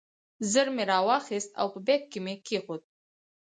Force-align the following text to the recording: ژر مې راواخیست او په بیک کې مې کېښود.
ژر 0.51 0.67
مې 0.75 0.83
راواخیست 0.91 1.51
او 1.61 1.67
په 1.73 1.79
بیک 1.87 2.03
کې 2.11 2.19
مې 2.25 2.33
کېښود. 2.45 2.81